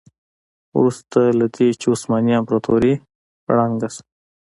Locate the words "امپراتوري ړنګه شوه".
2.39-4.03